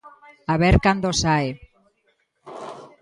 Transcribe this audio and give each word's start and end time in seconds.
A 0.51 0.55
ver 0.63 0.75
cando 0.85 1.09
sae. 1.21 1.49